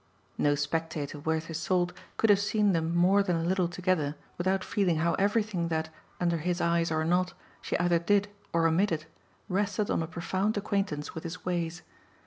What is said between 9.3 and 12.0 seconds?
rested on a profound acquaintance with his ways.